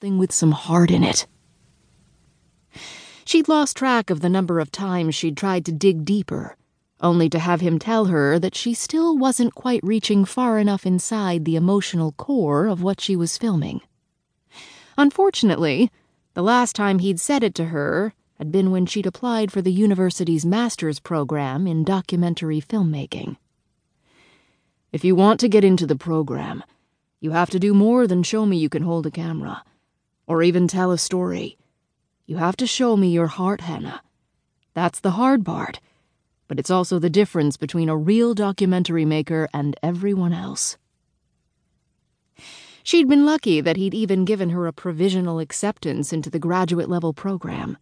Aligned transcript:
thing 0.00 0.18
with 0.18 0.32
some 0.32 0.52
heart 0.52 0.90
in 0.90 1.02
it. 1.02 1.26
She'd 3.24 3.48
lost 3.48 3.76
track 3.76 4.10
of 4.10 4.20
the 4.20 4.28
number 4.28 4.60
of 4.60 4.70
times 4.70 5.14
she'd 5.14 5.36
tried 5.36 5.64
to 5.66 5.72
dig 5.72 6.04
deeper, 6.04 6.54
only 7.00 7.30
to 7.30 7.38
have 7.38 7.62
him 7.62 7.78
tell 7.78 8.06
her 8.06 8.38
that 8.38 8.54
she 8.54 8.74
still 8.74 9.16
wasn't 9.16 9.54
quite 9.54 9.82
reaching 9.82 10.24
far 10.24 10.58
enough 10.58 10.84
inside 10.84 11.44
the 11.44 11.56
emotional 11.56 12.12
core 12.12 12.66
of 12.66 12.82
what 12.82 13.00
she 13.00 13.16
was 13.16 13.38
filming. 13.38 13.80
Unfortunately, 14.98 15.90
the 16.34 16.42
last 16.42 16.76
time 16.76 16.98
he'd 16.98 17.20
said 17.20 17.42
it 17.42 17.54
to 17.54 17.66
her 17.66 18.12
had 18.38 18.52
been 18.52 18.70
when 18.70 18.84
she'd 18.84 19.06
applied 19.06 19.50
for 19.50 19.62
the 19.62 19.72
university's 19.72 20.44
master's 20.44 21.00
program 21.00 21.66
in 21.66 21.84
documentary 21.84 22.60
filmmaking. 22.60 23.38
If 24.92 25.04
you 25.04 25.16
want 25.16 25.40
to 25.40 25.48
get 25.48 25.64
into 25.64 25.86
the 25.86 25.96
program, 25.96 26.62
you 27.18 27.30
have 27.30 27.48
to 27.50 27.58
do 27.58 27.72
more 27.72 28.06
than 28.06 28.22
show 28.22 28.44
me 28.44 28.58
you 28.58 28.68
can 28.68 28.82
hold 28.82 29.06
a 29.06 29.10
camera, 29.10 29.64
or 30.26 30.42
even 30.42 30.68
tell 30.68 30.90
a 30.90 30.98
story. 30.98 31.56
You 32.26 32.36
have 32.38 32.56
to 32.56 32.66
show 32.66 32.96
me 32.96 33.08
your 33.08 33.28
heart, 33.28 33.60
Hanna. 33.62 34.02
That's 34.74 35.00
the 35.00 35.12
hard 35.12 35.44
part, 35.44 35.80
but 36.48 36.58
it's 36.58 36.70
also 36.70 36.98
the 36.98 37.10
difference 37.10 37.56
between 37.56 37.88
a 37.88 37.96
real 37.96 38.34
documentary 38.34 39.04
maker 39.04 39.48
and 39.54 39.76
everyone 39.82 40.32
else. 40.32 40.76
She'd 42.82 43.08
been 43.08 43.26
lucky 43.26 43.60
that 43.60 43.76
he'd 43.76 43.94
even 43.94 44.24
given 44.24 44.50
her 44.50 44.66
a 44.66 44.72
provisional 44.72 45.40
acceptance 45.40 46.12
into 46.12 46.30
the 46.30 46.38
graduate 46.38 46.88
level 46.88 47.12
program. 47.12 47.78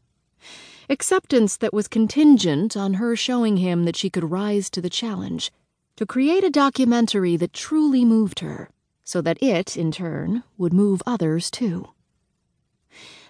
Acceptance 0.89 1.57
that 1.57 1.75
was 1.75 1.89
contingent 1.89 2.77
on 2.77 2.95
her 2.95 3.17
showing 3.17 3.57
him 3.57 3.85
that 3.85 3.97
she 3.97 4.11
could 4.11 4.31
rise 4.31 4.69
to 4.71 4.81
the 4.81 4.91
challenge 4.91 5.51
to 5.97 6.05
create 6.05 6.45
a 6.45 6.51
documentary 6.51 7.37
that 7.37 7.53
truly 7.53 8.05
moved 8.05 8.41
her, 8.41 8.69
so 9.05 9.21
that 9.21 9.43
it, 9.43 9.77
in 9.77 9.93
turn, 9.93 10.43
would 10.59 10.73
move 10.73 11.03
others 11.07 11.51
too. 11.51 11.94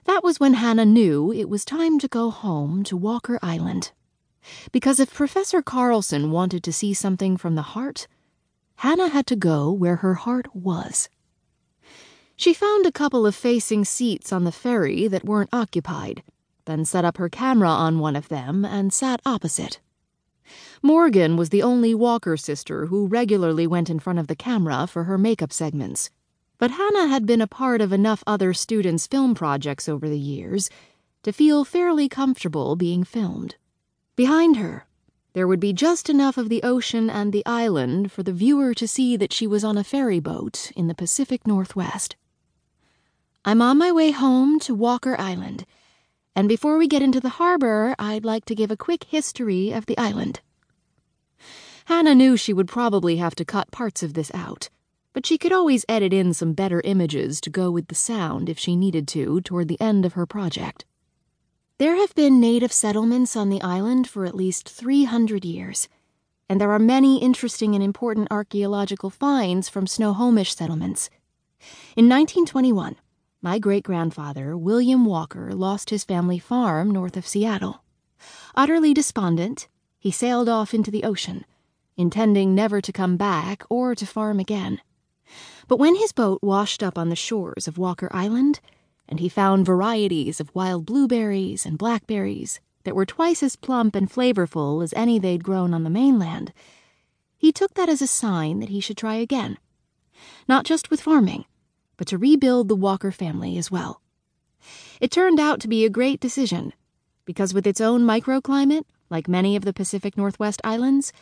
That 0.04 0.22
was 0.22 0.38
when 0.38 0.54
Hanna 0.54 0.84
knew 0.84 1.32
it 1.32 1.48
was 1.48 1.64
time 1.64 1.98
to 1.98 2.08
go 2.08 2.30
home 2.30 2.84
to 2.84 2.96
Walker 2.96 3.38
Island. 3.42 3.92
Because 4.70 5.00
if 5.00 5.14
Professor 5.14 5.62
Carlson 5.62 6.30
wanted 6.30 6.62
to 6.64 6.72
see 6.72 6.92
something 6.92 7.36
from 7.36 7.54
the 7.54 7.62
heart, 7.62 8.06
Hanna 8.76 9.08
had 9.08 9.26
to 9.28 9.36
go 9.36 9.72
where 9.72 9.96
her 9.96 10.14
heart 10.14 10.54
was. 10.54 11.08
She 12.36 12.52
found 12.52 12.84
a 12.84 12.92
couple 12.92 13.26
of 13.26 13.34
facing 13.34 13.84
seats 13.84 14.32
on 14.32 14.44
the 14.44 14.52
ferry 14.52 15.08
that 15.08 15.24
weren't 15.24 15.54
occupied, 15.54 16.22
then 16.66 16.84
set 16.84 17.04
up 17.04 17.16
her 17.16 17.28
camera 17.28 17.68
on 17.68 17.98
one 17.98 18.16
of 18.16 18.28
them 18.28 18.64
and 18.64 18.92
sat 18.92 19.22
opposite. 19.24 19.80
Morgan 20.82 21.36
was 21.36 21.48
the 21.48 21.62
only 21.62 21.94
Walker 21.94 22.36
sister 22.36 22.86
who 22.86 23.06
regularly 23.06 23.66
went 23.66 23.88
in 23.88 23.98
front 23.98 24.18
of 24.18 24.26
the 24.26 24.36
camera 24.36 24.86
for 24.86 25.04
her 25.04 25.16
makeup 25.16 25.52
segments. 25.52 26.10
But 26.58 26.72
Hanna 26.72 27.08
had 27.08 27.26
been 27.26 27.40
a 27.40 27.46
part 27.46 27.80
of 27.80 27.92
enough 27.92 28.22
other 28.26 28.54
students' 28.54 29.06
film 29.06 29.34
projects 29.34 29.88
over 29.88 30.08
the 30.08 30.18
years 30.18 30.70
to 31.24 31.32
feel 31.32 31.64
fairly 31.64 32.08
comfortable 32.08 32.76
being 32.76 33.02
filmed. 33.02 33.56
Behind 34.14 34.56
her, 34.56 34.86
there 35.32 35.48
would 35.48 35.58
be 35.58 35.72
just 35.72 36.08
enough 36.08 36.36
of 36.36 36.48
the 36.48 36.62
ocean 36.62 37.10
and 37.10 37.32
the 37.32 37.44
island 37.44 38.12
for 38.12 38.22
the 38.22 38.32
viewer 38.32 38.72
to 38.74 38.86
see 38.86 39.16
that 39.16 39.32
she 39.32 39.48
was 39.48 39.64
on 39.64 39.76
a 39.76 39.82
ferry 39.82 40.20
boat 40.20 40.70
in 40.76 40.86
the 40.86 40.94
Pacific 40.94 41.44
Northwest. 41.44 42.14
I'm 43.44 43.60
on 43.60 43.76
my 43.76 43.90
way 43.90 44.12
home 44.12 44.60
to 44.60 44.74
Walker 44.76 45.16
Island, 45.18 45.66
and 46.36 46.48
before 46.48 46.78
we 46.78 46.86
get 46.86 47.02
into 47.02 47.20
the 47.20 47.30
harbor, 47.40 47.96
I'd 47.98 48.24
like 48.24 48.44
to 48.44 48.54
give 48.54 48.70
a 48.70 48.76
quick 48.76 49.04
history 49.04 49.72
of 49.72 49.86
the 49.86 49.98
island. 49.98 50.40
Hanna 51.86 52.14
knew 52.14 52.36
she 52.36 52.52
would 52.52 52.68
probably 52.68 53.16
have 53.16 53.34
to 53.34 53.44
cut 53.44 53.72
parts 53.72 54.04
of 54.04 54.14
this 54.14 54.30
out 54.32 54.70
but 55.14 55.24
she 55.24 55.38
could 55.38 55.52
always 55.52 55.86
edit 55.88 56.12
in 56.12 56.34
some 56.34 56.52
better 56.52 56.82
images 56.84 57.40
to 57.40 57.48
go 57.48 57.70
with 57.70 57.86
the 57.86 57.94
sound 57.94 58.48
if 58.50 58.58
she 58.58 58.76
needed 58.76 59.08
to 59.08 59.40
toward 59.40 59.68
the 59.68 59.80
end 59.80 60.04
of 60.04 60.14
her 60.14 60.26
project. 60.26 60.84
There 61.78 61.96
have 61.96 62.14
been 62.14 62.40
native 62.40 62.72
settlements 62.72 63.36
on 63.36 63.48
the 63.48 63.62
island 63.62 64.08
for 64.08 64.26
at 64.26 64.34
least 64.34 64.68
300 64.68 65.44
years, 65.44 65.88
and 66.48 66.60
there 66.60 66.72
are 66.72 66.78
many 66.78 67.18
interesting 67.22 67.74
and 67.74 67.82
important 67.82 68.28
archaeological 68.30 69.08
finds 69.08 69.68
from 69.68 69.86
Snohomish 69.86 70.54
settlements. 70.54 71.08
In 71.96 72.08
1921, 72.08 72.96
my 73.40 73.58
great 73.58 73.84
grandfather, 73.84 74.56
William 74.56 75.04
Walker, 75.04 75.52
lost 75.52 75.90
his 75.90 76.04
family 76.04 76.38
farm 76.38 76.90
north 76.90 77.16
of 77.16 77.26
Seattle. 77.26 77.84
Utterly 78.56 78.92
despondent, 78.92 79.68
he 79.98 80.10
sailed 80.10 80.48
off 80.48 80.74
into 80.74 80.90
the 80.90 81.04
ocean, 81.04 81.44
intending 81.96 82.54
never 82.54 82.80
to 82.80 82.92
come 82.92 83.16
back 83.16 83.62
or 83.70 83.94
to 83.94 84.06
farm 84.06 84.40
again. 84.40 84.80
But 85.66 85.78
when 85.78 85.96
his 85.96 86.12
boat 86.12 86.40
washed 86.42 86.82
up 86.82 86.98
on 86.98 87.08
the 87.08 87.16
shores 87.16 87.66
of 87.66 87.78
Walker 87.78 88.08
Island, 88.12 88.60
and 89.08 89.20
he 89.20 89.28
found 89.28 89.66
varieties 89.66 90.40
of 90.40 90.54
wild 90.54 90.86
blueberries 90.86 91.64
and 91.66 91.78
blackberries 91.78 92.60
that 92.84 92.94
were 92.94 93.06
twice 93.06 93.42
as 93.42 93.56
plump 93.56 93.94
and 93.94 94.10
flavorful 94.10 94.82
as 94.82 94.92
any 94.94 95.18
they'd 95.18 95.44
grown 95.44 95.74
on 95.74 95.84
the 95.84 95.90
mainland, 95.90 96.52
he 97.36 97.52
took 97.52 97.74
that 97.74 97.88
as 97.88 98.00
a 98.00 98.06
sign 98.06 98.60
that 98.60 98.68
he 98.68 98.80
should 98.80 98.96
try 98.96 99.14
again. 99.16 99.58
Not 100.48 100.64
just 100.64 100.90
with 100.90 101.00
farming, 101.00 101.44
but 101.96 102.06
to 102.08 102.18
rebuild 102.18 102.68
the 102.68 102.76
Walker 102.76 103.10
family 103.10 103.58
as 103.58 103.70
well. 103.70 104.00
It 105.00 105.10
turned 105.10 105.40
out 105.40 105.60
to 105.60 105.68
be 105.68 105.84
a 105.84 105.90
great 105.90 106.20
decision, 106.20 106.72
because 107.24 107.52
with 107.52 107.66
its 107.66 107.80
own 107.80 108.02
microclimate, 108.02 108.84
like 109.10 109.28
many 109.28 109.56
of 109.56 109.64
the 109.64 109.72
Pacific 109.72 110.16
Northwest 110.16 110.60
islands, 110.64 111.12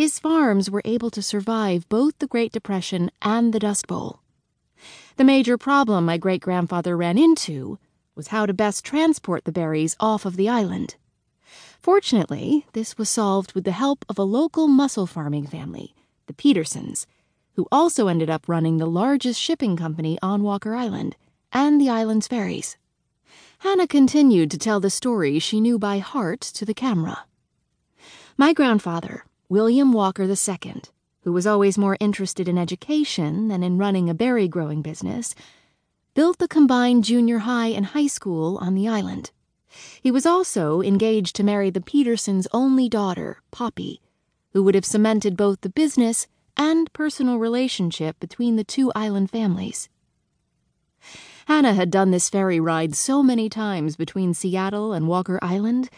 his 0.00 0.18
farms 0.18 0.70
were 0.70 0.80
able 0.86 1.10
to 1.10 1.20
survive 1.20 1.86
both 1.90 2.18
the 2.20 2.26
Great 2.26 2.52
Depression 2.52 3.10
and 3.20 3.52
the 3.52 3.58
Dust 3.58 3.86
Bowl. 3.86 4.20
The 5.18 5.24
major 5.24 5.58
problem 5.58 6.06
my 6.06 6.16
great 6.16 6.40
grandfather 6.40 6.96
ran 6.96 7.18
into 7.18 7.78
was 8.14 8.28
how 8.28 8.46
to 8.46 8.54
best 8.54 8.82
transport 8.82 9.44
the 9.44 9.52
berries 9.52 9.96
off 10.00 10.24
of 10.24 10.36
the 10.36 10.48
island. 10.48 10.96
Fortunately, 11.82 12.64
this 12.72 12.96
was 12.96 13.10
solved 13.10 13.52
with 13.52 13.64
the 13.64 13.72
help 13.72 14.06
of 14.08 14.18
a 14.18 14.22
local 14.22 14.68
mussel 14.68 15.06
farming 15.06 15.46
family, 15.46 15.94
the 16.28 16.32
Petersons, 16.32 17.06
who 17.56 17.68
also 17.70 18.08
ended 18.08 18.30
up 18.30 18.48
running 18.48 18.78
the 18.78 18.86
largest 18.86 19.38
shipping 19.38 19.76
company 19.76 20.18
on 20.22 20.42
Walker 20.42 20.74
Island 20.74 21.14
and 21.52 21.78
the 21.78 21.90
island's 21.90 22.26
ferries. 22.26 22.78
Hanna 23.58 23.86
continued 23.86 24.50
to 24.50 24.56
tell 24.56 24.80
the 24.80 24.88
story 24.88 25.38
she 25.38 25.60
knew 25.60 25.78
by 25.78 25.98
heart 25.98 26.40
to 26.40 26.64
the 26.64 26.72
camera. 26.72 27.26
My 28.38 28.54
grandfather, 28.54 29.26
William 29.50 29.92
Walker 29.92 30.22
II, 30.22 30.82
who 31.22 31.32
was 31.32 31.44
always 31.44 31.76
more 31.76 31.96
interested 31.98 32.46
in 32.46 32.56
education 32.56 33.48
than 33.48 33.64
in 33.64 33.78
running 33.78 34.08
a 34.08 34.14
berry 34.14 34.46
growing 34.46 34.80
business, 34.80 35.34
built 36.14 36.38
the 36.38 36.46
combined 36.46 37.02
junior 37.02 37.38
high 37.38 37.66
and 37.66 37.86
high 37.86 38.06
school 38.06 38.58
on 38.58 38.76
the 38.76 38.86
island. 38.86 39.32
He 40.00 40.12
was 40.12 40.24
also 40.24 40.82
engaged 40.82 41.34
to 41.34 41.42
marry 41.42 41.68
the 41.68 41.80
Petersons' 41.80 42.46
only 42.52 42.88
daughter, 42.88 43.42
Poppy, 43.50 44.00
who 44.52 44.62
would 44.62 44.76
have 44.76 44.84
cemented 44.84 45.36
both 45.36 45.62
the 45.62 45.68
business 45.68 46.28
and 46.56 46.92
personal 46.92 47.38
relationship 47.38 48.20
between 48.20 48.54
the 48.54 48.62
two 48.62 48.92
island 48.94 49.32
families. 49.32 49.88
Hanna 51.46 51.74
had 51.74 51.90
done 51.90 52.12
this 52.12 52.30
ferry 52.30 52.60
ride 52.60 52.94
so 52.94 53.20
many 53.20 53.48
times 53.48 53.96
between 53.96 54.32
Seattle 54.32 54.92
and 54.92 55.08
Walker 55.08 55.40
Island 55.42 55.90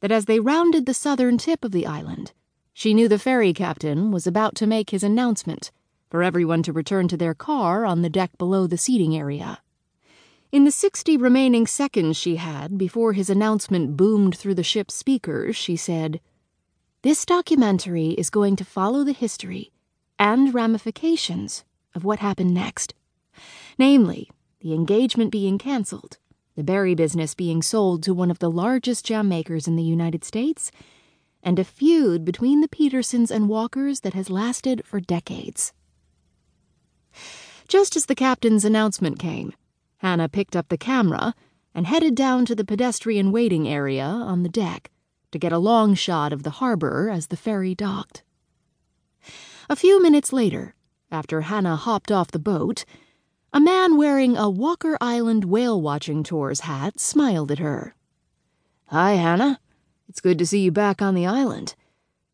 that 0.00 0.10
as 0.10 0.24
they 0.24 0.40
rounded 0.40 0.84
the 0.84 0.94
southern 0.94 1.38
tip 1.38 1.64
of 1.64 1.70
the 1.70 1.86
island, 1.86 2.32
she 2.78 2.94
knew 2.94 3.08
the 3.08 3.18
ferry 3.18 3.52
captain 3.52 4.12
was 4.12 4.24
about 4.24 4.54
to 4.54 4.64
make 4.64 4.90
his 4.90 5.02
announcement 5.02 5.72
for 6.08 6.22
everyone 6.22 6.62
to 6.62 6.72
return 6.72 7.08
to 7.08 7.16
their 7.16 7.34
car 7.34 7.84
on 7.84 8.02
the 8.02 8.08
deck 8.08 8.30
below 8.38 8.68
the 8.68 8.78
seating 8.78 9.16
area. 9.16 9.58
In 10.52 10.64
the 10.64 10.70
60 10.70 11.16
remaining 11.16 11.66
seconds 11.66 12.16
she 12.16 12.36
had 12.36 12.78
before 12.78 13.14
his 13.14 13.28
announcement 13.28 13.96
boomed 13.96 14.38
through 14.38 14.54
the 14.54 14.62
ship's 14.62 14.94
speakers, 14.94 15.56
she 15.56 15.74
said, 15.74 16.20
This 17.02 17.26
documentary 17.26 18.10
is 18.10 18.30
going 18.30 18.54
to 18.54 18.64
follow 18.64 19.02
the 19.02 19.10
history 19.10 19.72
and 20.16 20.54
ramifications 20.54 21.64
of 21.96 22.04
what 22.04 22.20
happened 22.20 22.54
next. 22.54 22.94
Namely, 23.76 24.30
the 24.60 24.72
engagement 24.72 25.32
being 25.32 25.58
canceled, 25.58 26.18
the 26.54 26.62
berry 26.62 26.94
business 26.94 27.34
being 27.34 27.60
sold 27.60 28.04
to 28.04 28.14
one 28.14 28.30
of 28.30 28.38
the 28.38 28.48
largest 28.48 29.04
jam 29.04 29.28
makers 29.28 29.66
in 29.66 29.74
the 29.74 29.82
United 29.82 30.22
States, 30.22 30.70
and 31.42 31.58
a 31.58 31.64
feud 31.64 32.24
between 32.24 32.60
the 32.60 32.68
Petersons 32.68 33.30
and 33.30 33.48
Walkers 33.48 34.00
that 34.00 34.14
has 34.14 34.30
lasted 34.30 34.84
for 34.84 35.00
decades. 35.00 35.72
Just 37.68 37.96
as 37.96 38.06
the 38.06 38.14
captain's 38.14 38.64
announcement 38.64 39.18
came, 39.18 39.52
Hanna 39.98 40.28
picked 40.28 40.56
up 40.56 40.68
the 40.68 40.78
camera 40.78 41.34
and 41.74 41.86
headed 41.86 42.14
down 42.14 42.46
to 42.46 42.54
the 42.54 42.64
pedestrian 42.64 43.30
waiting 43.30 43.68
area 43.68 44.04
on 44.04 44.42
the 44.42 44.48
deck 44.48 44.90
to 45.32 45.38
get 45.38 45.52
a 45.52 45.58
long 45.58 45.94
shot 45.94 46.32
of 46.32 46.42
the 46.42 46.58
harbor 46.58 47.10
as 47.10 47.26
the 47.26 47.36
ferry 47.36 47.74
docked. 47.74 48.22
A 49.68 49.76
few 49.76 50.02
minutes 50.02 50.32
later, 50.32 50.74
after 51.10 51.42
Hanna 51.42 51.76
hopped 51.76 52.10
off 52.10 52.30
the 52.30 52.38
boat, 52.38 52.84
a 53.52 53.60
man 53.60 53.96
wearing 53.96 54.36
a 54.36 54.48
Walker 54.48 54.96
Island 55.00 55.44
whale 55.44 55.80
watching 55.80 56.22
tours 56.22 56.60
hat 56.60 56.98
smiled 56.98 57.50
at 57.50 57.58
her. 57.58 57.94
Hi, 58.88 59.12
Hanna. 59.12 59.60
It's 60.08 60.20
good 60.20 60.38
to 60.38 60.46
see 60.46 60.60
you 60.60 60.72
back 60.72 61.02
on 61.02 61.14
the 61.14 61.26
island. 61.26 61.74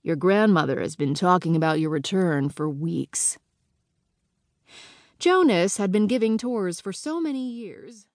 Your 0.02 0.16
grandmother 0.16 0.80
has 0.80 0.96
been 0.96 1.14
talking 1.14 1.56
about 1.56 1.80
your 1.80 1.90
return 1.90 2.48
for 2.48 2.68
weeks. 2.68 3.38
Jonas 5.18 5.78
had 5.78 5.90
been 5.90 6.06
giving 6.06 6.38
tours 6.38 6.80
for 6.80 6.92
so 6.92 7.20
many 7.20 7.50
years. 7.50 8.06